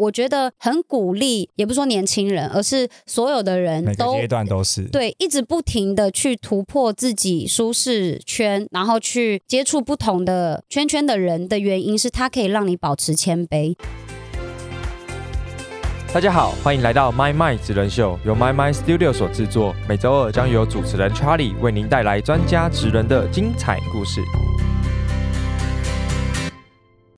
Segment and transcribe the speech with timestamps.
[0.00, 4.84] 我觉得很鼓励，也不是说年轻人，而是所有的人都阶段都是。
[4.84, 13.76] 对，一直不停的去突破自己舒适圈，然后去接触不同的圈圈的人的原因是，它可以让你保持谦卑。
[16.14, 19.74] 大家好，欢迎来到 My My 职人秀，由 My My Studio 所制作。
[19.86, 24.22] 每周二将由主持人 Charlie 为您带来专家职人的精彩故事。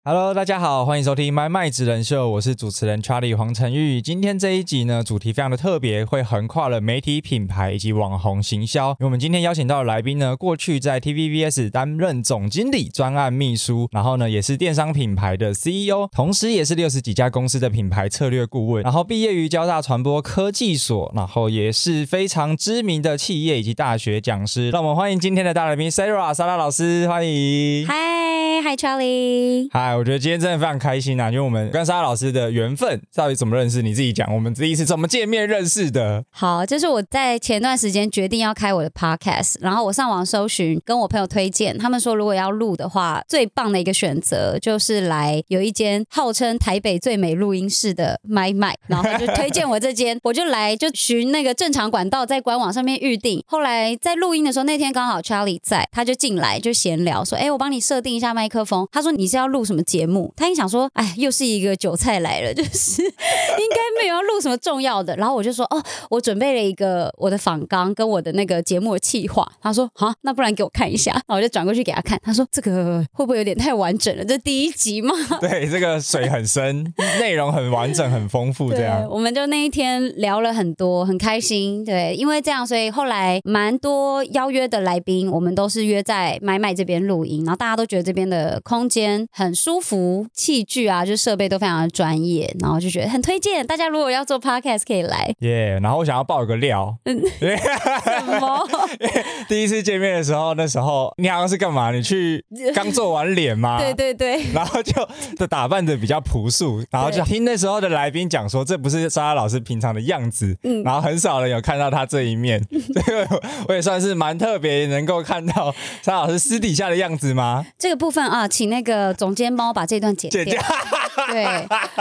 [0.05, 4.03] Hello，大家好，欢迎收听《麦麦职人秀》，我是主持人 Charlie 黄晨玉。
[4.03, 8.89] 今天这一集呢，主题非常的特别，会横跨了媒体品牌以及网红行销。
[8.89, 24.71] 因为我们今天邀请到的来宾呢，过去在 TVBS 担任总经理、专案秘书，然后呢也是电商品牌的 CEO，同时也是六十几家公司的品牌策略顾问，然后毕业于交大传播科技所，然后也是非常知名的企业以及大学讲师。
[24.71, 27.87] 让我们欢迎今天的大来宾 Sarah 莎拉老师，欢迎。
[27.87, 28.22] 嗨
[28.63, 29.69] 嗨，Charlie。
[29.73, 33.83] 嗨，我觉得今天真的非常开心啊，因为我们跟莎拉老师的缘分到底怎么认识？
[33.83, 36.25] 你自己讲，我们第一次怎么见面认识的？
[36.31, 53.43] 好，这是我在前段时间决定要开我的 podcast，然后我上网搜寻，跟我朋友推荐，他们说如果要录的话，最棒的一个选择就是来有一间号称台北最美录音室的麦麦， 然后就推荐我这间，我就来就寻那个正常管道在官网上面预定。
[53.49, 58.87] 后来在录音的时候，那天刚好 Charlie 在，他就进来就闲聊说，哎，我帮你设定一下麦克风。
[58.93, 60.33] 他说你是要录什么节目？
[60.37, 65.17] 他一想说，哎，又是一个韭菜来了， 就是应该没有要录什么重要的。
[65.17, 69.51] 然后我就说，哦，我准备了一个我的访纲跟我的那个节目的企划。
[69.63, 71.13] 他说，好，那不然给我看一下。
[71.13, 72.21] 然后我就转过去给他看。
[72.23, 74.25] 他说，这个会不会有点太完整了？
[74.25, 75.15] 这第一集嘛。
[75.41, 79.07] 对，这个水很深，内容很完整、很丰富，这，样。
[79.09, 81.85] 我们就那一天聊了很多，很开心。
[81.85, 95.35] 对，因为这样，所以后来蛮多邀约的来宾，我们都是约在麦麦这边录音，然后大家都觉得这边的空间很舒服，器具啊，就设备都非常的专业，然后就觉得很推荐大家，如果要做 podcast 可以来。
[95.41, 98.69] 耶然后我想要爆一个料，嗯 什么？
[99.49, 101.91] 第一次见面的时候，那时候你好像是干嘛？
[101.93, 102.45] 你去
[102.75, 103.79] 刚做完脸吗？
[103.79, 104.43] 对对对。
[104.53, 104.93] 然后就
[105.37, 117.65] 的打扮的比较朴素，然后就听那时候的来宾讲说，这不是莎拉老师平常的样子，嗯然后很少人有看到他这一面，所以我我也算是蛮特别，能够看到莎拉老师私底下的样子吗？
[117.79, 120.63] 这个部分啊，请那个总监帮我把这段剪掉。
[121.31, 121.45] 对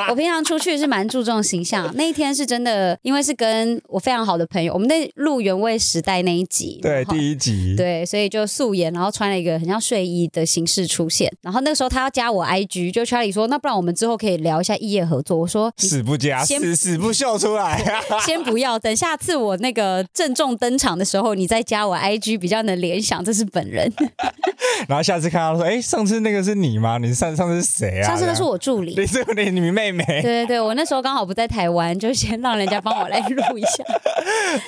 [0.09, 11.31] 我平常出去是蛮注重形象，那一天是真的，因为是跟我非常好的朋友，我们那录原味时代那一集，对，第一集， 对，所以就素颜，然后穿了一个很像睡衣的形式出现。
[11.41, 15.37] 然后那个时候他要加我 IG，就 Charlie 说，那不然我们之后可以聊一下异业合作。
[15.37, 18.01] 我说死不加，死死不秀出来。
[18.25, 23.91] 先不要，等下次我那个郑重登场的时候，你再加我 IG，比较能联想这是本人。
[24.87, 26.97] 然后下次看到说，哎，上次那个是你吗？
[26.97, 28.07] 你上上次是谁啊？
[28.07, 28.95] 上次那是我助理。
[28.97, 33.83] 你是你你妹妹对对对，我那时候刚好不在台湾，就先让人家帮我来录一下。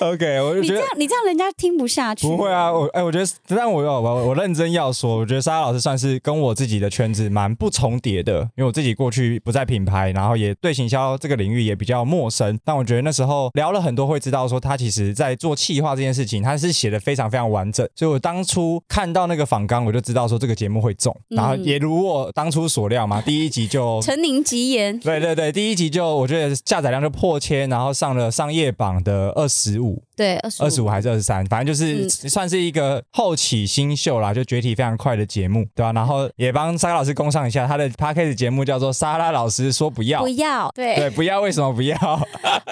[0.00, 2.26] OK，我就觉得你这样，你这样人家听不下去。
[2.26, 12.58] 不会啊，我哎、我觉得，但我有我我认真要说，我觉得莎莎老师算是跟我自己的圈子蛮不重叠的，因为我自己过去不在品牌，然后也对行销这个领域也比较陌生。
[12.64, 17.88] 但我觉得那时候聊了很多，会知道说他其实在做企划这件事情，他是写的非常非常完整。
[17.94, 30.84] 所以我当初看到那个访纲，我就知道说这个节目会中，然后也如我当初所料嘛，第一集就陈宁吉言，对对对，第一集就我觉得下载量就破千，然后上了商业榜的二十五，对，二十五。
[30.94, 32.10] 还是二十三，反正就是嗯。
[32.28, 40.20] 算是一个后起新秀啦，就崛起非常快的节目，对吧、然后也帮沙拉老师工上一下，他的 p a c k a g e 节目叫做《沙拉老师说不要。
[40.20, 41.96] 不》，要，对，对，不要为什么不要？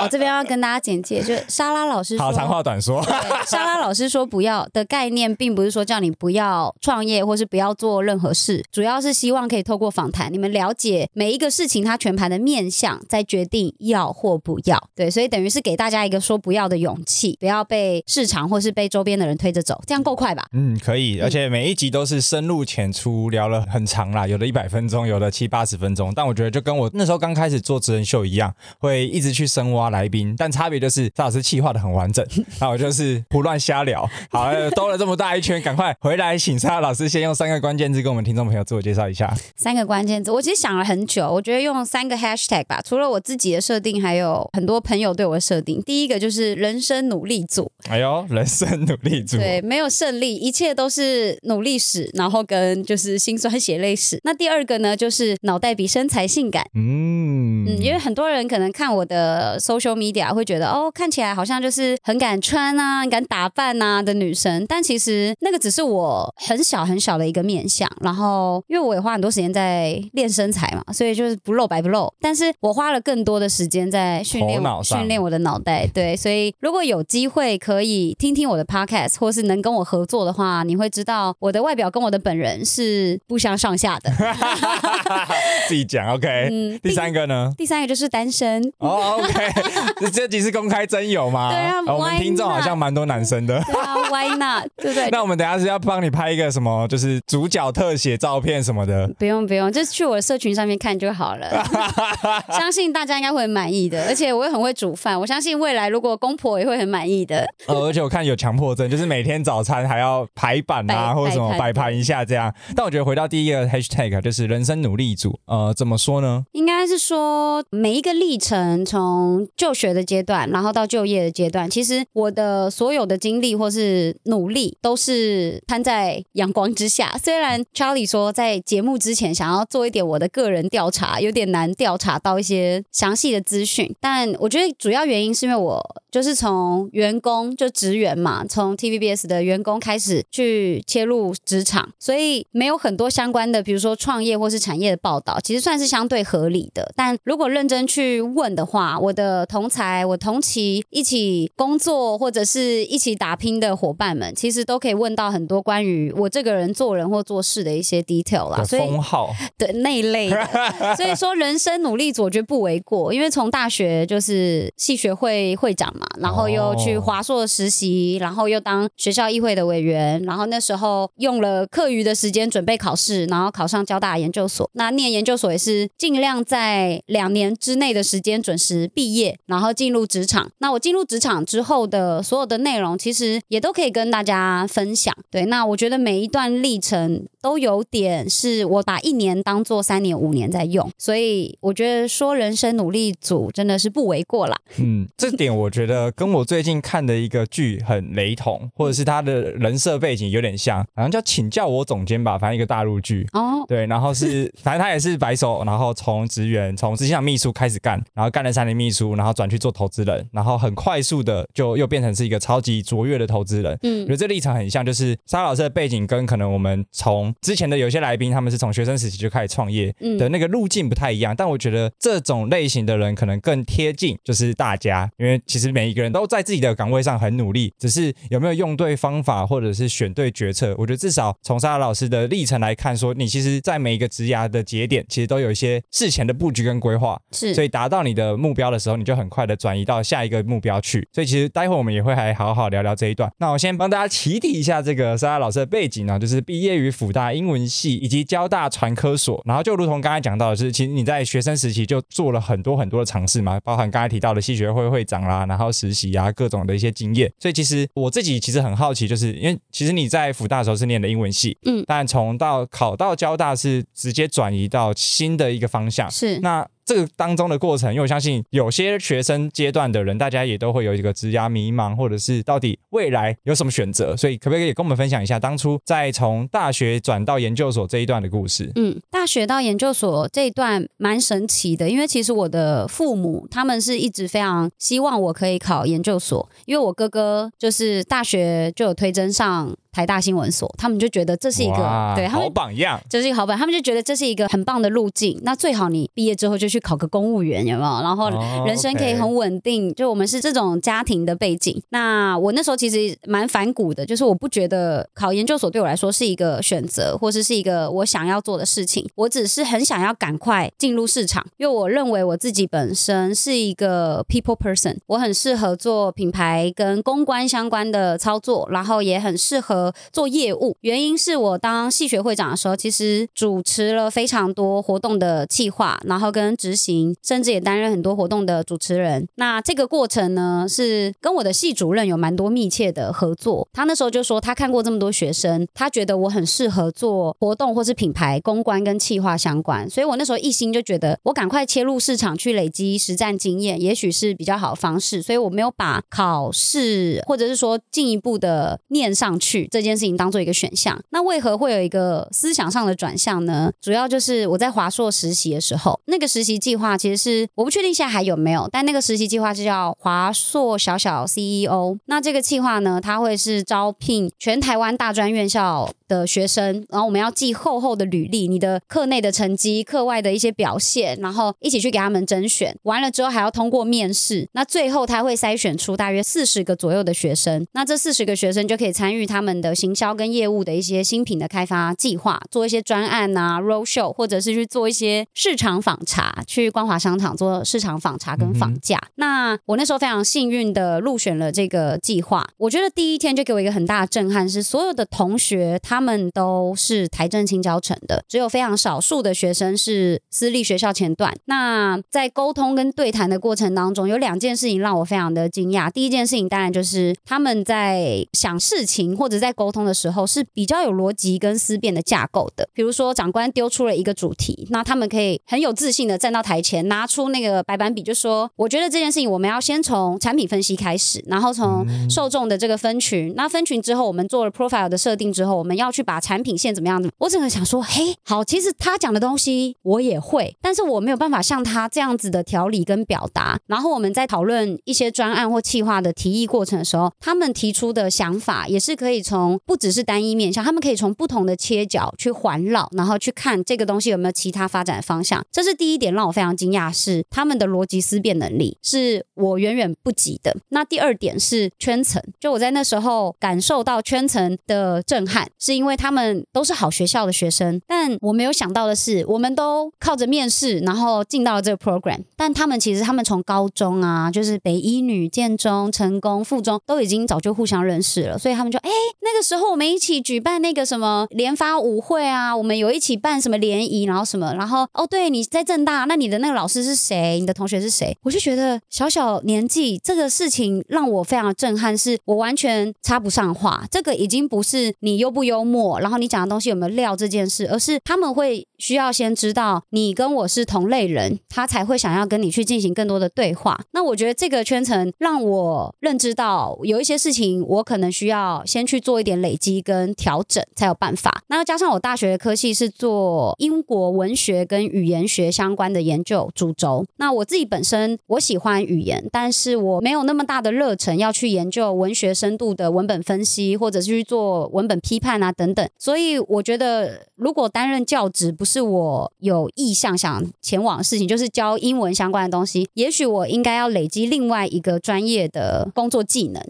[0.01, 3.03] 我 这边要跟大家简介，就是莎拉老师说，好，长话短说。
[3.05, 3.13] 对，
[3.47, 14.91] 莎拉老师说不要的概念，并不是说叫你不要创业或是不要做任何事，主要是希望可以透过访谈，你们了解每一个事情它全盘的面向，再决定要或不要。
[14.97, 20.45] 对，所以等于是给大家一个说不要的勇气，不要被市场或是被周边的人推着走，这样够快吧？
[20.53, 26.13] 嗯，可以，而且每一集都是深入浅出，聊了很长啦，有的一百分钟，有的七八十分钟。
[26.15, 32.27] 但我觉得就跟我那时候刚开始做职人秀一样，会一直去深挖来宾，但差别就是沙老师气划的很完整，
[32.61, 34.09] 那我就是胡乱瞎聊。
[34.31, 39.35] 好，呃兜了这么大一圈，赶快回来，请沙老师先用三个关键字跟我们听众朋友自我介绍一下。
[39.57, 45.83] 三个关键字，我其实想了很久，我觉得用三个 hashtag 吧，除了我自己的设定，还有很多朋友对我的设定。
[45.83, 54.21] 第一个就是人生努力组，哎呦，人生努力组，对，没有胜利，一切都是努力史，然后跟就是心酸血泪史。
[54.23, 56.65] 那第二个呢，就是脑袋比身材性感。
[56.75, 67.91] 嗯嗯，因为很多人可能看我的 social media 会觉得，哦，看起来好像就是很敢穿啊、很敢打扮啊的女生，但其实那个只是我很小很很小的一个面相。
[68.03, 68.32] 然后，
[68.69, 72.13] 因为我也花很多时间在练身材嘛，所以就是不露白不露。
[72.21, 75.87] 但是我花了更多的时间在训练训练我的脑袋。
[75.93, 84.11] 对，所以如果有机会可以听听我的 podcast，或是能跟我合作的话，你会知道我的外表跟我的本人是不相上下的。
[85.69, 86.49] 自己讲 OK。
[86.51, 87.53] 嗯，第三个呢？
[87.57, 88.63] 第三个就是单身。
[88.79, 89.53] 哦，OK，
[90.01, 91.51] 这 这集是公开真友吗？
[91.51, 93.63] 对啊我们听众好像蛮多男生的。
[93.65, 94.69] 对啊，Why not？
[94.77, 95.09] 对不对？
[95.13, 99.09] 那我们等下是要帮你拍一个什么，就是主角特写照片什么的。
[99.19, 101.65] 不用不用，就去我的社群上面看就好了。
[102.57, 107.45] 相信大家应该会很满意的，而且我也很会煮饭，我相信未来如果公婆也会很满意的。
[107.67, 112.55] 呃，而且我看有强迫症，就是每天早餐还要排版啊，或者什么摆盘摆盘一下这样。
[112.77, 116.45] 但我觉得回到第一个 hashtag 就是人生努力组，呃，怎么说呢？
[116.53, 127.17] 应该是说每一个历程，从就学的阶段，然后到就业的阶段，其实我的所有的经历或是努力，都是摊在阳光之下。
[127.19, 146.93] 虽然 Charlie 说在节目之前想要做一点我的个人调查，有点难调查到一些详细的资讯，但我觉得主要原因是因为我就是从员工就职员嘛，从 TVBS 的员工开始去切入职场，所以没有很多相关的，比如说创业或是产业的报道，其实算是相对合理的。
[146.95, 158.65] 但如果认真去问的话，我的同才、我同期一起工作或者是一起打拼的伙伴们，其实都可以问到很多关于我这个人做人或做事的一些 detail 啦。
[158.65, 160.49] 所以封号， 的那一类的，
[160.97, 174.69] 所以说人生努力组我觉得不为过，因为从大学就是系学会会长嘛，然后又去华硕实习，然后又当学校议会的委员，然后那时候用了课余的时间准备考试，然后考上交大研究所。
[174.75, 180.51] 那念研究所也是尽量在两年之内的时间准时毕业，然后进入职场。
[180.59, 185.15] 那我进入职场之后的所有的内容，其实也都可以跟大家分享。
[185.31, 194.59] 对，那我觉得每一段历程都有点是我把一年当做三年、五年在用，所以我觉得说人生努力组真的是不为过啦。
[194.79, 203.27] 嗯，这点我觉得跟我最近看的一个剧很雷同，或者是他的人设背景有点像，好像叫《请叫我总监》吧，反正一个大陆剧。
[203.33, 213.79] 哦，对，然后是，反正他也是白手，然后从职员，从执行长秘书开始干，然后干了三年秘书，然后转去做投资人，然后很快速的就又变成是一个超级卓越的投资人。
[213.83, 230.75] 嗯我嗯觉得这立场很像，就是沙老师的背景跟可能我们从之前的有些来宾，他们是从学生时期就开始创业嗯的那个路径不太一样，但我觉得这种类型的人可能更贴近就是大家，因为其实每一个人都在自己的岗位上很努力，只是有没有用对方法或者是选对决策。
[230.79, 241.07] 我觉得至少从沙老师的历程来看，说你其实在每一个职涯的节点，其实都有一些事前的布局跟规划，是，所以达到你的目标的时候，你就很快的转移到下一个目标去。
[241.13, 243.31] 所以其实待会我们也会还好好聊聊这一段。
[243.39, 257.33] 那我先帮大家起底一下这个莎拉老师的背景呢，就是毕业于辅大英文系以及交大传科所，然后就如同刚才讲到的是，其实你在学生时期就做了很多很多的尝试嘛，包含刚才提到的系学会会长啦，然后实习啊各种的一些经验。
[257.39, 278.71] 所以其实我自己其实很好奇，就是因为其实你在辅大的时候是念的英文系，嗯但从到考到交大是直接转移到新的一个方向，是，那这个当中的过程，因为我相信有些学生阶段的人，大家也都会有一个职涯迷茫，或者是到底未来有什么选择，所以可不可以跟我们分享一下当初在从大学转到研究所这一段的故事？
[278.75, 292.51] 嗯，大学到研究所这一段蛮神奇的，因为其实我的父母他们是一直非常希望我可以考研究所，因为我哥哥就是大学就有推甄上台大新闻所，他们就觉得这是一个对他们。
[292.53, 293.01] 榜样。
[293.09, 295.39] 这是一个好本，他们就觉得这是一个很棒的路径。
[295.43, 298.03] 那最好你毕业之后就去考个公务员，有没有？
[298.03, 299.95] 然后哦人生可以很稳定。
[299.95, 301.83] 就我们是这种家庭的背景。
[301.91, 309.09] 那我那时候其实蛮反骨的，就是我不觉得考研究所对我来说是一个选择，或是是一个我想要做的事情。
[309.15, 319.82] 我只是很想要赶快进入市场，因为我认为我自己本身是一个 people person，我很适合做品牌跟公关相关的操作，然后也很适合
[320.13, 320.77] 做业务。
[320.83, 329.27] 原因是我当系学会长的时候，其实主持了非常多活动的企划，然后跟执行，甚至也担任很多活动的主持人。
[329.37, 333.67] 那这个过程呢，是跟我的系主任有蛮多密切的合作。
[333.73, 345.23] 他那时候就说，他看过这么多学生，他觉得我很适合做活动或是品牌公关跟企划相关，所以我那时候一心就觉得，我赶快切入市场去累积实战经验，也许是比较好的方式。
[345.23, 351.03] 所以我没有把考试或者是说进一步的念上去这件事情当做一个选项。
[351.09, 353.73] 那为何会有一个思想上的转向呢？
[353.81, 361.97] 主要就是我在华硕实习的时候，那个实习计划其实是我不确定现在还有没有，但那个实习计划是叫华硕小小 CEO。
[362.05, 365.91] 那这个计划呢，它会是招聘全台湾大专院校。
[366.13, 372.77] 的学生，然后我们要寄厚厚的履历，你的课内的成绩、课外的一些表现，然后一起去给他们甄选。
[372.83, 377.67] 完了之后还要通过面试，那最后他会筛选出大约四十个左右的学生。
[377.73, 389.01] 那这四十个学生就可以参与他们的行销跟业务的一些新品的开发计划，做一些专案啊、road show，或者是去做一些市场访查，去光华商场做市场访查跟访价。
[389.15, 392.47] 那我那时候非常幸运的入选了这个计划。
[392.59, 401.35] 我觉得第一天就给我一个很大的震撼，是所有的同学他们都是台政青教成的，只有非常少数的学生是私立学校前段。
[401.47, 405.91] 那在沟通跟对谈的过程当中，有两件事情让我非常的惊讶。
[405.91, 412.69] 第一件事情当然就是他们在想事情或者在沟通的时候是比较有逻辑跟思辨的架构的。
[412.75, 427.11] 比如说长官丢出了一个主题，那他们可以很有自信的站到台前，拿出那个白板笔，就说：“我觉得这件事情我们要先从产品分析开始，然后从受众的这个分群，那分群之后，我们做了 profile 的设定之后，我们要去把产品线怎么样子？
[427.19, 433.61] 我整个想说，嘿，好，其实他讲的东西我也会，但是我没有办法像他这样子的条理跟表达。
[433.67, 445.45] 然后我们在讨论一些专案或企划的提议过程的时候，他们提出的想法也是可以从不只是单一面向，他们可以从不同的切角去环绕，然后去看这个东西有没有其他发展方向。
[445.53, 450.57] 这是第一点让我非常惊讶，是他们的逻辑思辨能力是我远远不及的。
[450.71, 477.39] 那第二点是圈层，就我在那时候感受到圈层的震撼，是因为他们都是好学校的学生，但我没有想到的是，我们都靠着面试，然后进到了这个 program，但他们其实他们从高中啊，就是北医女、建中、成功、附中都已经早就互相认识了，所以他们就哎，那个时候我们一起举办那个什么联发舞会啊，我们有一起办什么联谊，然后什么，然后哦，对，你在正大，那你的那个老师是谁？
[477.41, 478.17] 你的同学是谁？
[478.23, 483.85] 我就觉得小小年纪这个事情让我非常震撼，是我完全插不上话。
[483.91, 493.81] 这个已经不是你优不优幽默，然后你讲的东西有没有料这件事，而是他们会需要先知道你跟我是同类人，他才会想要跟你去进行更多的对话。
[493.93, 501.43] 那我觉得这个圈层让我认知到有一些事情，我可能需要先去做一点累积跟调整才有办法。
[501.47, 515.89] 那加上我大学的科系是做英国文学跟语言学相关的研究主轴，那我自己本身我喜欢语言，但是我没有那么大的热忱要去研究文学深度的文本分析，或者是去做文本批判啊等等。
[515.99, 526.63] 所以我觉得，如果担任教职不是我有意向想前往的事情，就是教英文相关的东西，也许我应该要累积另外一个专业的工作技能。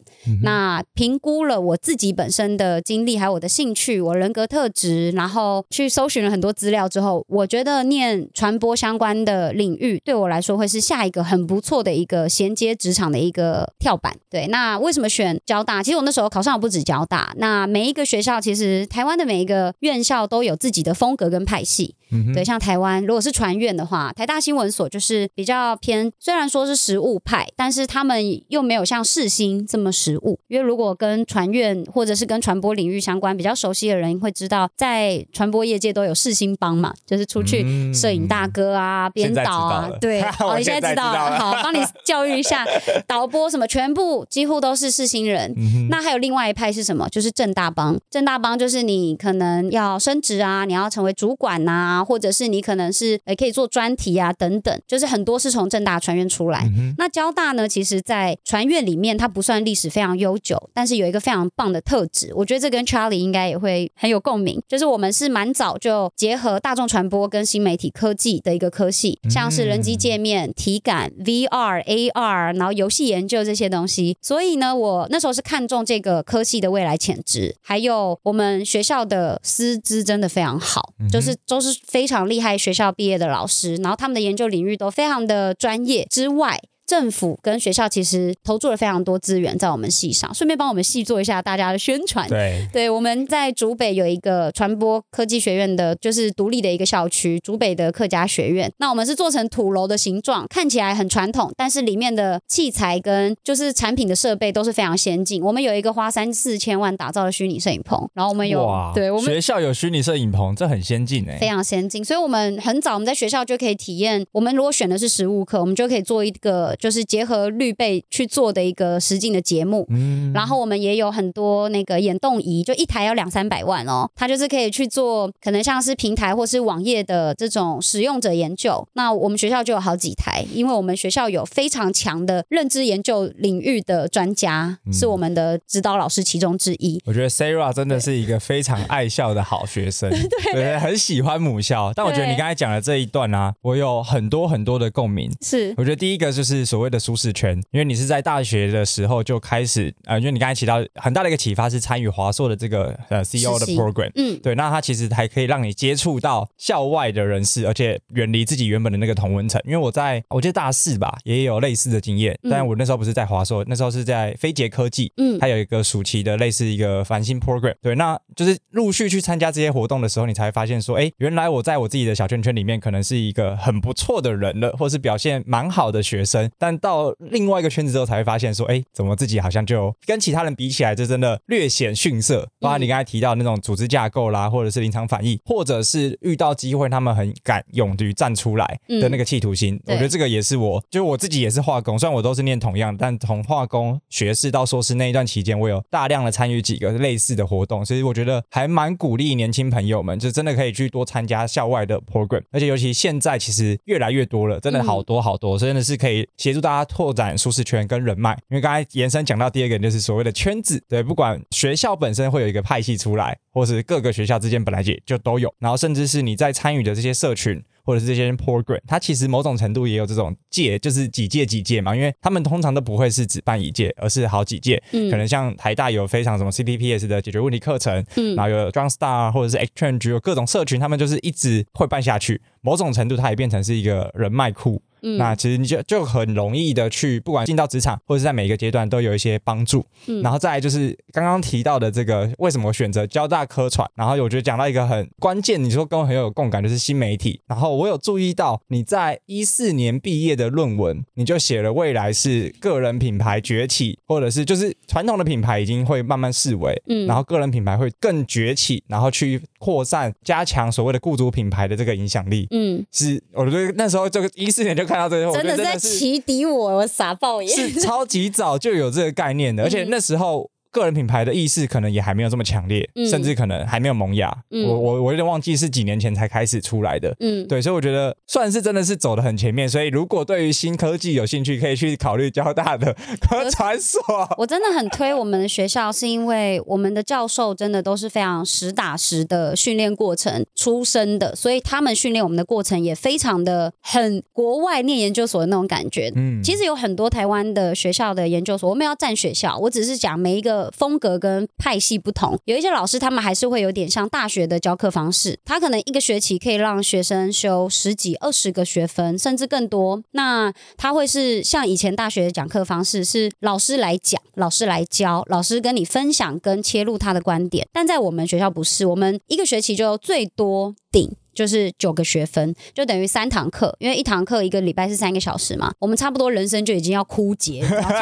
[0.42, 14.16] 那评估了我自己本身的经历，还有我的兴趣、我人格特质，然后去搜寻了很多资料之后，我觉得念传播相关的领域对我来说会是下一个很不错的一个衔接职场的一个跳板。
[14.30, 15.82] 对，那为什么选交大？
[15.82, 21.94] 其实我那时候考上不止交大，那每一个学校其实台湾的每一个院校都有自己的风格跟派系。
[22.34, 30.38] 对，像台湾如果是传院的话，台大新闻所就是比较偏，虽然说是实务派，但是他们又没有像世新这么实务。
[30.48, 37.64] 因为如果跟传院或者是跟传播领域相关比较熟悉的人会知道，在传播业界都有世新帮嘛，就是出去
[37.94, 42.66] 摄影大哥啊、 编导啊，对，好你现在知道了，好，帮你教育一下，
[43.06, 45.54] 导播什么全部几乎都是世新人。
[45.88, 47.08] 那还有另外一派是什么？
[47.08, 52.04] 就是正大帮，正大帮就是你可能要升职啊，你要成为主管呐。
[52.06, 56.70] 或者是你可能是也可以做专题啊等等，就是很多是从正大传院出来。
[56.96, 74.16] 那交大呢，其实在传院里面它不算历史非常悠久，但是有一个非常棒的特质，我觉得这跟 Charlie 应该也会很有共鸣，就是我们是蛮早就结合大众传播跟新媒体科技的一个科系，像是人机界面、体感、VR、AR，然后游戏研究这些东西。
[74.20, 81.72] 所以呢，我那时候是看中这个科系的未来潜质，还有我们学校的师资真的非常好，就是都是。
[81.86, 86.58] 非常厉害学校毕业的老师，然后他们的研究领域都非常的专业之外。
[86.92, 92.28] 政府跟学校其实投注了非常多资源在我们系上，顺便帮我们系做一下大家的宣传。
[92.28, 98.70] 对，对，我们在竹北有一个传播科技学院的，就是独立的一个校区，竹北的客家学院。
[98.76, 105.42] 那我们是做成土楼的形状，看起来很传统，但是里面的器材跟就是产品的设备都是非常先进。
[105.42, 112.04] 我们有一个花三四千万打造的虚拟摄影棚，然后我们有，对我们学校有虚拟摄影棚，这很先进哎，非常先进。
[112.04, 116.76] 所以我们很早我们在学校就可以体验，我们如果选的是实物课，我们就可以做一个。
[116.82, 119.86] 就是结合绿贝去做的一个实境的节目。
[119.90, 128.84] 嗯然后我们也有很多那个眼动仪，就一台要两三百万哦，它就是可以去做可能像是平台或是网页的这种使用者研究。
[128.94, 137.00] 那我们学校就有好几台，因为我们学校有非常强的认知研究领域的专家，嗯是我们的指导老师其中之一。
[137.04, 140.10] 我觉得 Sarah 真的是一个非常爱笑的好学生，
[140.52, 141.92] 对，很喜欢母校。
[141.94, 145.30] 但我觉得你刚才讲的这一段啊，我有很多很多的共鸣。
[145.40, 159.60] 是，我觉得第一个就是所谓的舒适圈，因为你是在大学的时候就开始，呃，因为你刚才提到很大的一个启发是参与华硕的这个呃 CEO 的 program，嗯，对，那它其实还可以让你接触到校外的人士，而且远离自己原本的那个同温层。
[159.64, 162.50] 因为我在我记得大四吧，也有类似的经验，嗯。
[162.50, 165.38] 但我那时候不是在华硕，那时候是在飞捷科技，嗯。
[165.38, 182.48] 它有一个暑期的类似一个繁星 program，对，那就是陆续去参加这些活动的时候，你才会发现说，哎，原来我在我自己的小圈圈里面可能是一个很不错的人了，或是表现蛮好的学生，但到另外一个圈子之后才会发现说，哎，怎么自己好像就跟其他人比起来，就真的略显逊色。
[182.60, 208.32] 包括你刚才提到那种组织架构啦，或者是临场反应，或者是遇到机会他们很敢勇于站出来的那个企图心，我觉得这个也是我，就是我自己也是化工，虽然我都是念同样，但从化工学士到硕士那一段期间，我有大量的参与几个类似的活动，所以我觉得还蛮鼓励年轻朋友们，就真的可以去多参加校外的 program，而且尤其现在其实越来越多了，真的好多好多，真的是可以协助大家拓展舒适圈跟人脉。
[208.50, 217.62] 因为刚才延伸讲到第二个就是所谓的圈子，对，不管学校本身会有一个派系出来，或是各个学校之间本来也就都有，然后甚至是你在参与的这些社群。
[217.84, 224.80] 或者是这些 program，它其实某种程度也有这种届，就是几届几届嘛，因为他们通常都不会是只办一届，而是好几届。
[224.92, 232.40] 嗯可能像台大有非常什么 CTPS 的解决问题课程，嗯然后有 John Star 或者是 Exchange 有各种社群，他们就是一直会办下去。
[232.60, 234.80] 某种程度，它也变成是一个人脉库。
[235.02, 239.84] 嗯那其实你就就很容易的去，不管进到职场或者是在每一个阶段都有一些帮助。
[240.06, 243.88] 嗯然后再来就是刚刚提到的这个，为什么选择交大科传？
[243.94, 247.40] 然后我觉得讲到一个很关键，你说跟我很有共感，就是新媒体。
[247.46, 262.46] 然后我有注意到你在一四年毕业的论文，你就写了未来是个人品牌崛起，或者是就是传统的品牌已经会慢慢式微，嗯然后个人品牌会更崛起，然后去扩散、加强所谓的雇主品牌的这个影响力。
[262.50, 267.50] 嗯，是，我觉得那时候这个一四年就看到这个，我觉真的是在启迪我，我傻爆眼。
[267.50, 270.51] 是超级早就有这个概念的，而且那时候。
[270.72, 274.34] 个人品牌的意识可能也还没有这么强烈，嗯甚至可能还没有萌芽。
[274.50, 277.14] 嗯我我我有点忘记是几年前才开始出来的。
[277.20, 279.68] 嗯，对，所以我觉得算是真的是走的很前面。
[279.68, 284.00] 所以如果对于新科技有兴趣，可以去考虑交大的 科传所。
[284.38, 296.10] 我真的很推我们的学校，是因为我们的教授真的都是非常实打实的训练过程出身的，所以他们训练我们的过程也非常的很国外念研究所的那种感觉。
[296.16, 302.38] 嗯，其实有很多台湾的学校的研究所，我们要占学校，我只是讲每一个风格跟派系不同。
[302.44, 310.02] 有一些老师他们还是会有点像大学的教课方式，他可能一个学期可以让学生修十几、二十个学分，甚至更多。
[310.12, 317.66] 那他会是像以前大学的讲课方式，是老师来讲，老师来教，老师跟你分享跟切入他的观点。
[317.72, 321.14] 但在我们学校不是，我们一个学期就最多顶。
[321.34, 327.60] 就是九个学分，就等于三堂课，因为一堂课一个礼拜是三个小时嘛，我们差不多人生就已经要枯竭，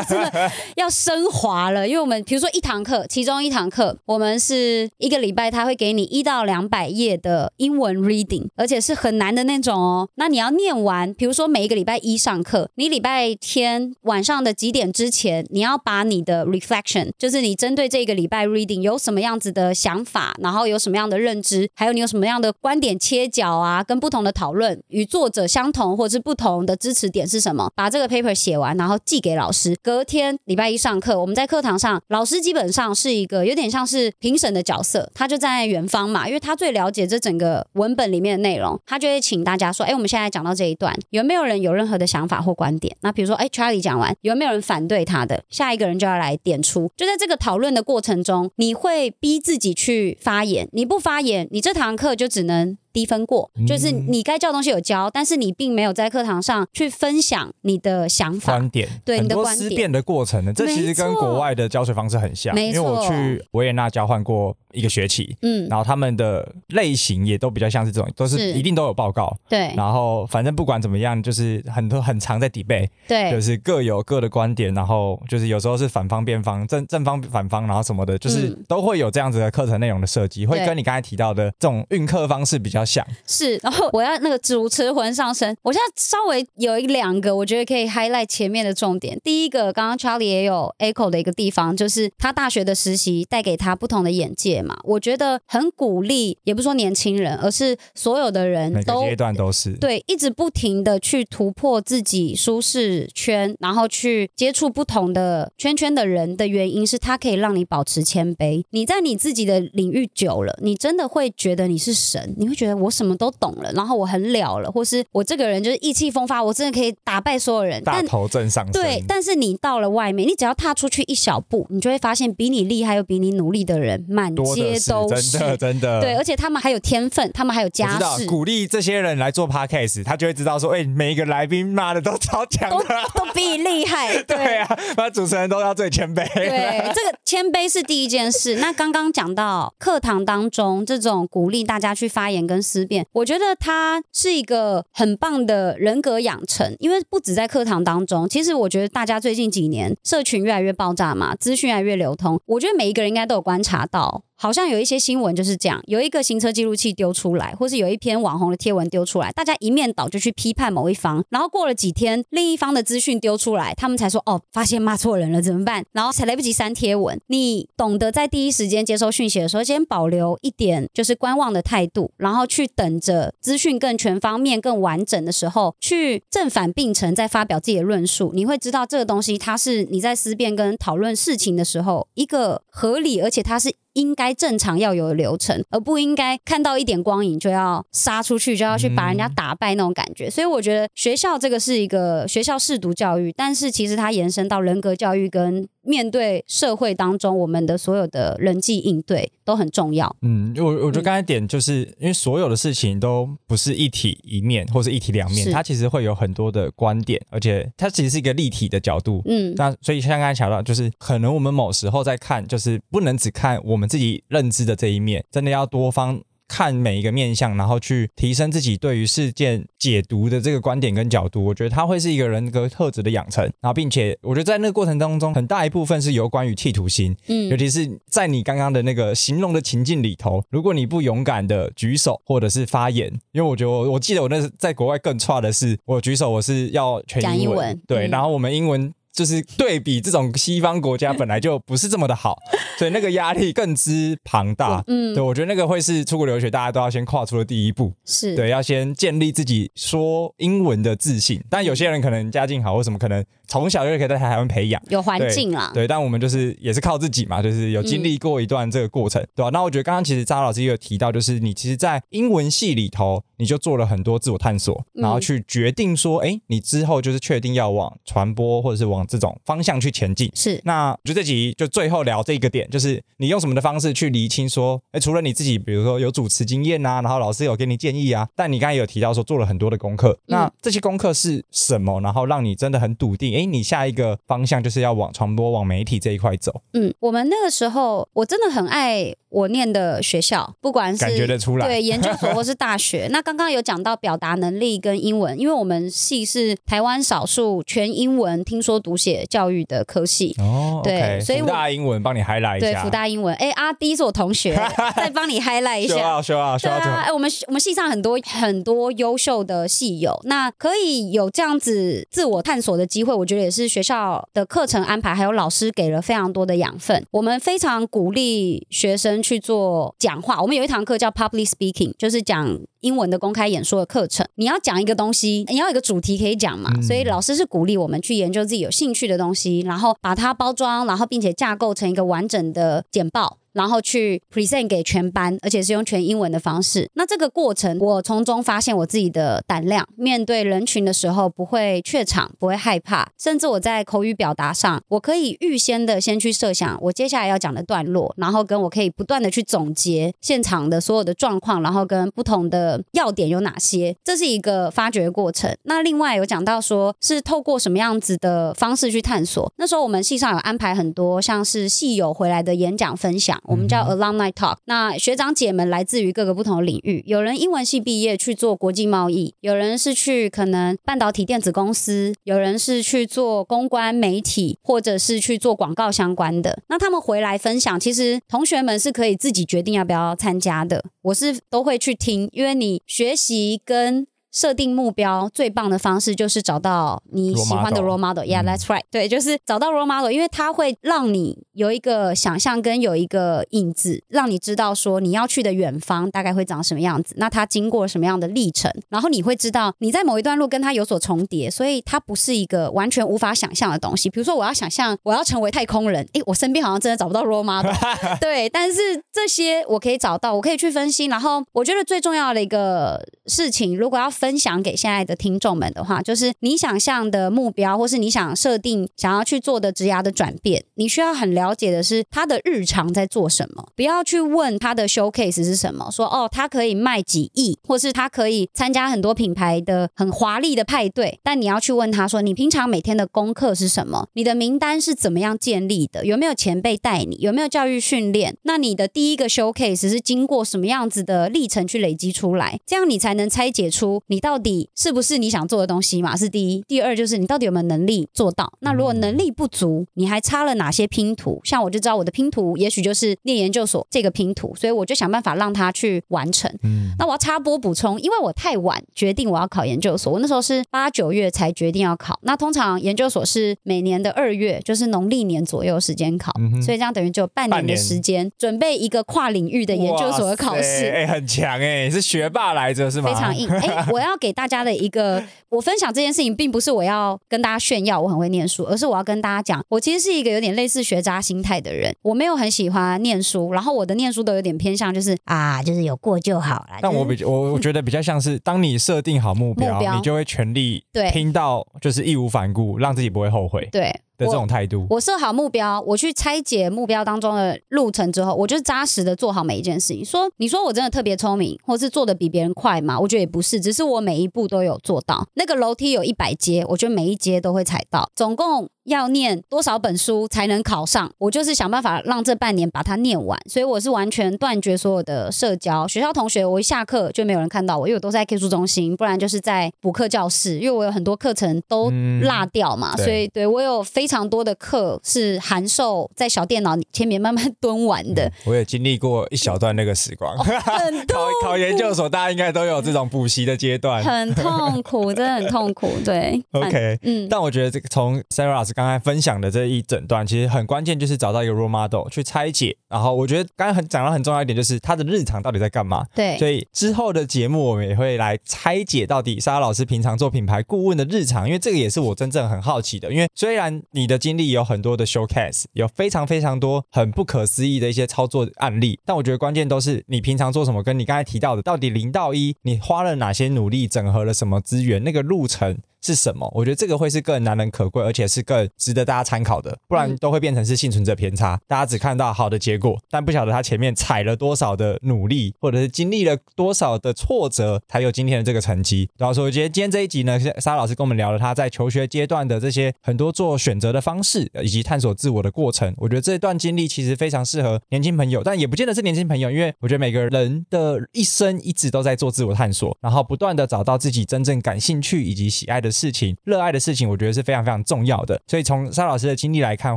[0.08, 1.86] 真的 要升华了。
[1.86, 10.08] 因为我们比如说一堂课，其中一堂课我们是一个礼拜，他会给你一到两百页的英文 reading，而且是很难的那种哦。
[10.16, 27.70] 那你要念完，比如说每一个礼拜一上课，你礼拜天晚上的几点之前，你要把你的 reflection，就是你针对这个礼拜 reading 有什么样子的想法，然后有什么样的认知，还有你有什么样的观点切角啊，跟不同的讨论，与作者相同或是不同的支持点是什么？
[27.74, 29.76] 把这个 paper 写完，然后寄给老师。
[29.82, 42.96] 隔天礼拜一上课，我们在课堂上，老师基本上是一个有点像是评审的角色，他就站在远方嘛，因为他最了解这整个文本里面的内容，他就会请大家说：“哎，我们现在讲到这一段，有没有人有任何的想法或观点？
[43.00, 45.42] 那比如说，哎，Charlie 讲完，有没有人反对他的？
[45.48, 46.90] 下一个人就要来点出。
[46.96, 52.76] 就在这个讨论的过程中，你会逼自己去发言，你不发言，你这堂课就只能。
[52.92, 58.52] 低分过，就是你该教的东西有教，但是你并没有在课堂上去分享你的想法。
[58.52, 59.70] 观点，对很多你的观点。
[59.70, 68.52] 思辨的过程呢，这其实跟国外的教学方式很像，没因为我去维也纳交换过一个学期，嗯，然后他们的类型也都比较像是这种，都是是。
[68.52, 69.72] 一定都有报告，对。
[69.76, 72.88] 然后反正不管怎么样，就是很多很常在 debate，
[73.30, 78.64] 就是各有各的观点，然后就是有时候是反方辩方、正正方反方，然后什么的，就是嗯。
[78.68, 83.06] 都会有这样子的课程内容的设计，会跟你刚才提到的这种运课方式比较较像。
[83.26, 85.56] 是，然后我要那个主持魂上身。
[85.62, 89.18] 我现在稍微有一两个，我觉得可以 highlight 前面的重点。
[89.22, 94.78] 第一个，刚刚 Charlie 也有 echo 的一个地方，就是他大学的实习带给他不同的眼界嘛。
[94.84, 99.72] 我觉得很鼓励，也不说年轻人，而是所有的人都阶段都是。
[99.74, 108.64] 对，一直不停的去突破自己舒适圈，然后去接触不同的圈圈的人的原因是，他可以让你保持谦卑。
[108.70, 117.82] 你在你自己的领域久了，你真的会觉得你是神，你会觉得我什么都懂了，然后我很了了，或是我这个人就是意气风发，我真的可以打败所有人。
[117.82, 118.72] 大但头正上升。
[118.72, 126.00] 对，但是你到了外面，你只要踏出去一小步，你就会发现比你厉害又比你努力的人满街都是，真的真的。
[126.00, 132.88] 对，而且他们还有天分，他们还有我家知道世，鼓励这些人来做 podcast，他就会知道说，哎、每一个来宾妈的都超强都的。
[133.14, 134.20] 都比你厉害。
[134.24, 136.26] 对啊，那主持人都要最谦卑。
[136.34, 138.56] 对，这个谦卑是第一件事。
[138.56, 146.74] 那刚刚讲到课堂当中这种鼓励大家去发言跟思辨，我觉得他是一个很棒的人格养成。
[146.78, 154.22] 因为不止在课堂当中，其实我觉得大家最近几年社群越来越爆炸嘛，资讯越来越流通，我觉得每一个人应该都有观察到。
[154.42, 165.84] 好像有一些新闻就是这样，有一个行车记录器丢出来，或是有一篇网红的贴文丢出来，大家一面倒就去批判某一方，然后过了几天，另一方的资讯丢出来，他们才说哦，发现骂错人了，怎么办？
[165.92, 167.20] 然后才来不及删贴文。
[167.26, 178.32] 你懂得在第一时间接收讯息的时候，先保留一点就是观望的态度，然后去等着资讯更全方面、更完整的时候，去正反并陈，再发表自己的论述。
[178.34, 183.74] 你会知道这个东西，它是你在思辨跟讨论事情的时候一个合理，而且它是。
[183.94, 190.30] 应该正常要有的流程，而不应该看到一点光影就要杀出去，就要去把人家打败那种感觉。
[190.30, 200.14] 所以我觉得学校这个是一个学校试读教育，但是其实它延伸到人格教育跟面对社会当中我们的所有的人际应对都很重要。
[200.22, 209.22] 嗯，我我觉得刚才点就是、因为所有的事情都不是一体一面或是一体两面，它其实会有很多的观点，而且它其实是一个立体的角度。
[209.24, 221.44] 嗯，那所以像刚才讲到，就是可能我们某时候在看，就是不能只看我们自己认知的这一面，真的要多方看每一个面相，然后去提升自己对于事件解读的这个观点跟角度。
[221.44, 238.92] 我觉得它会是一个人格特质的养成，然后并且我觉得在那个过程当中，很大一部分是有关于企图心，嗯尤嗯，其是在你刚刚的那个形容的情境里头，如果你不勇敢的举手或者是发言，因为我觉得我我记得我那是在国外更差的是，我举手我是要全英文，讲英文对，嗯然后我们英文。
[239.12, 242.38] 就是对比这种西方国家本来就不是这么的好，
[242.78, 244.82] 所以那个压力更之庞大。
[244.86, 247.92] 嗯对，我觉得那个会是出国留学大家都要先跨出的第一步。
[248.04, 251.42] 是，对，要先建立自己说英文的自信。
[251.50, 254.80] 但有些人可能家境好或什么，可能从小就可以在台湾培养。
[254.88, 255.70] 有环境啦。
[255.74, 270.30] 对，但我们就是也是靠自己嘛，就是有经历过一段这个过程，对吧、那我觉得刚刚其实张老师也有提到，就是你其实，在英文系里头，你就做了很多自我探索，嗯然后去决定说，哎、你之后就是确定要往传播或者是往这种方向去前进。
[270.34, 282.00] 是，那我觉得这集就最后聊这个点，就是你用什么的方式去厘清说，哎，除了你自己，比如说有主持经验啊，然后老师有给你建议啊，但你刚才有提到说做了很多的功课，那这些功课是什么？
[282.00, 291.66] 然后让你真的很笃定，哎，你下一个方向就是要往传播、往媒体这一块走，嗯，我们那个时候我真的很爱我念的学校，不管是感觉得出来。
[291.66, 293.08] 对研究所或是大学。
[293.12, 300.34] 那刚刚有讲到表达能力跟英文，因为我们系是台湾少数全英文听说读写教育的科系。
[300.38, 304.54] 哦，对所以福大英文帮你 highlight 一对，下，福大英文，哎，阿 D 是我同学，
[304.96, 306.08] 再帮你 highlight 一修下。
[306.08, 317.06] 啊修啊修对啊，啊，哎，我们我们系上很多很多优秀的系友，那可以有这样子自我探索的机会，我觉得也是学校的课程安排还有老师给了非常多的养分。
[317.12, 324.26] 我们非常鼓励学生去做讲话，我们有一堂课叫 Public Speaking，就是讲英文的公开演说的课程。
[324.34, 333.38] 你要讲一个东西，你要有一个主题可以讲嘛，嗯所以老师是鼓励我们去研究自己有兴趣的东西，然后把它包装，然后并且架构成一个完整的简报。
[333.52, 336.90] 然后去 present 给全班，而且是用全英文的方式。
[336.94, 355.56] 那这个过程，我从中发现我自己的胆量，面对人群的时候不会怯场，不会害怕，甚至我在口语表达上，我可以预先的先去设想我接下来要讲的段落，然后跟我可以不断的去总结现场的所有的状况，然后跟不同的要点有哪些，这是一个发掘过程。
[355.64, 359.52] 那另外有讲到说是透过什么样子的方式去探索。
[359.56, 363.39] 那时候我们系上有安排很多像是系友回来的演讲分享。
[363.40, 364.56] 享，我们叫 alumni talk。
[364.66, 376.62] 那学长姐们来自于各个不同的领域，有人英文系毕业去做国际贸易，有人是去可能半导体电子公司，有人是去做公关媒体，或者是去做广告相关的。
[376.68, 380.84] 那他们回来分享，其实同学们是可以自己决定要不要参加的。
[381.02, 384.06] 我是都会去听，因为你学习跟。
[384.32, 388.24] 设定目标最棒的方式就是找到你喜欢的 role model。
[388.24, 388.82] Yeah, that's right。
[388.90, 397.14] 对，就是找到 role model，因为它会让你有一个想象跟有一个影子，让你知道说你要去的远方大概会长什么样子。
[397.18, 404.08] 那它经过什么样的历程，然后你会知道你在某一段路跟它有所重叠，所以它不是一个完全无法想象的东西。
[404.08, 407.72] 比如说，我要想象我要成为太空人，诶，我身边好像真的找不到 role model。
[408.20, 408.80] 对，但是
[409.12, 411.06] 这些我可以找到，我可以去分析。
[411.06, 423.68] 然后我觉得最重要的一个事情，如果要分享给现在的听众们的话，就是你想象的目标，或是你想设定想要去做的职涯的转变，你需要很了解的是他的日常在做什么。
[423.74, 431.18] 不要去问他的 showcase 是什么，说哦，他可以卖几亿，或是他可以参加很多品牌的很华丽的派对。
[431.22, 434.06] 但你要去问他说，你平常每天的功课是什么？
[434.12, 436.04] 你的名单是怎么样建立的？
[436.04, 437.16] 有没有前辈带你？
[437.20, 438.36] 有没有教育训练？
[438.42, 442.60] 那你的第一个 showcase 是经过什么样子的历程去累积出来？
[442.66, 444.68] 这样你才能拆解出你到底。
[444.76, 446.16] 是不是你想做的东西嘛？
[446.16, 448.50] 是第一，第二就是你到底有没有能力做到？
[448.60, 451.40] 那如果能力不足，你还差了哪些拼图？
[451.44, 456.50] 像我就知道我的拼图，也许就是念研究所这个拼图，所以我就想办法让他去完成。
[456.62, 462.18] 嗯，那我要插播补充，因为我太晚决定我要考研究所，我那时候是八九月才决定要考。
[462.22, 466.32] 那通常研究所是每年的二月，就是农历年左右时间考，
[466.64, 470.90] 所以这样等于就半年的时间准备一个跨领域的研究所的考试。
[470.90, 473.12] 哎，很强哎，是学霸来着是吗？
[473.12, 481.94] 非常硬哎，我要给大家的一个， 我分享这件事情，并不是我要跟大家炫耀我很会念书，而是我要跟大家讲，我其实是一个有点类似学渣心态的人。
[482.02, 486.78] 我没有很喜欢念书，然后我的念书都有点偏向就是啊，就是有过就好了。
[486.80, 490.82] 但我比我我觉得比较像是，当你设定好目标，你就会全力
[491.12, 493.68] 拼到就是义无反顾，让自己不会后悔。
[493.70, 493.94] 对。
[494.20, 500.04] 的这种态度，我设好目标，我去拆解目标当中的路程之后，我就扎实的做好每一件事情。
[500.04, 503.00] 说你说我真的特别聪明，或是做的比别人快嘛？
[503.00, 505.26] 我觉得也不是，只是我每一步都有做到。
[505.34, 508.68] 那个楼梯有一百阶，我觉得每一阶都会踩到，总共。
[508.84, 511.10] 要念多少本书才能考上？
[511.18, 515.86] 我就是想办法让这半年把它念完，所以我是完全断绝所有的社交。
[515.86, 521.90] 学校同学，我一下课就没有人看到我，因为我都在 K 书中心，不然就是在补课教室，因为我有很多课程都
[522.22, 528.30] 落掉嘛，所以对我有非常多的课是函授在小电脑前面慢慢蹲完的。
[528.44, 530.36] 我也经历过一小段那个时光，
[531.08, 535.88] 考考研究所，大家应该都有这种补习的阶段，很痛苦，真的很痛苦。
[536.04, 542.76] 对， OK，嗯，但我觉得这个从 Sarah 刚才分享的这一整段，其实很关键，就是找到一个 role model 去拆解。
[542.88, 546.04] 然后我觉得刚才很讲到很重要一点，就是他的日常到底在干嘛。
[546.14, 553.12] 对，所以之后的节目我们也会来拆解到底莎老师平常做品牌顾问的日常，因为这个也是我真正很好奇的。
[553.12, 565.78] 因为虽然你的经历有很多的 showcase，有非常非常多很不可思议的一些操作案例，但我觉得关键都是你平常做什么，跟你刚才提到的到底零到一，你花了哪些努力，整合了什么资源，那个路程。
[566.02, 566.50] 是什么？
[566.54, 571.60] 我觉得这个会是更难能可贵，而且是更值得大家参考的，不然都会变成是幸存者偏差。
[571.66, 579.10] 大家只看到好的结果，但不晓得他前面踩了多少的努力，或者是经历了多少的挫折，才有今天的这个成绩。
[579.18, 585.92] 然后说，我觉得今天这一集呢，沙老师跟我们聊了他在求学阶段的这些很多做选择的方式，以及探索自我的过程。
[585.98, 595.89] 我觉得这段经历其实非常适合年轻朋友，但也不见得是年轻朋友，因为我觉得每个人的一生一直都在做自我探索，然后不断的找到自己真正感兴趣以及喜爱的。
[595.90, 598.40] 事情热爱的事情，我觉得是非常非常重要的。
[598.46, 599.96] 所以从沙老师的经历来看，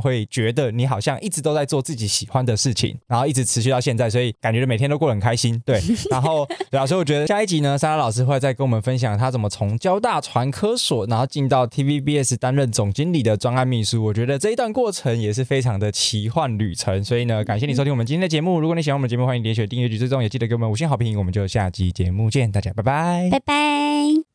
[0.00, 5.60] 会觉得你好像一直都在做自己喜欢的事情，然后一直持续到现在，所以感觉每天都过得很开心。
[5.64, 5.80] 对，
[6.10, 14.04] 然后对啊，所以我觉得下一集呢，沙拉老师会再跟我们分享他怎么从交大传科所，然后进到 TVBS 担任总经理的专案秘书。
[14.04, 17.02] 我觉得这一段过程也是非常的奇幻旅程。
[17.04, 18.60] 所以呢，感谢你收听我们今天的节目。
[18.60, 21.18] 如果你喜欢我们节目，欢迎点选订阅及追踪，也记得给我们五星好评。
[21.18, 24.33] 我们就下期节目见，大家拜拜，拜拜。